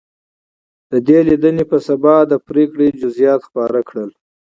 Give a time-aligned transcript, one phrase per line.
[0.91, 4.09] د دې لیدنې په سبا د پرېکړې جزییات خپاره کړل.